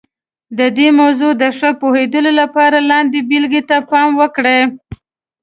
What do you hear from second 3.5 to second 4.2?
ته پام